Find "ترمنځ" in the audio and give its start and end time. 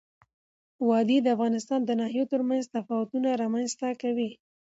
2.33-2.63